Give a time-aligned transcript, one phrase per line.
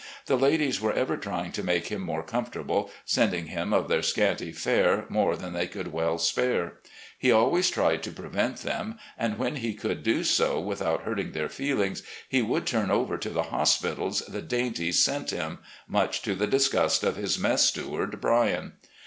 [0.25, 4.51] The ladies were ever trying to make him more comfortable, sending him of their scanty
[4.51, 6.79] fare more than they could well spare.
[7.19, 11.49] He always tried to prevent them, and when he could do so without hurting their
[11.49, 15.59] feelings he would turn over to the hospitals the dainties sent him—
[15.93, 18.73] ^much to the disgust of his mess steward, Bryan.